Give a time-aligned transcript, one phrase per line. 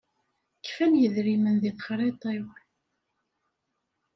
[0.65, 2.45] Kfan yedrimen deg texṛiṭ-iw.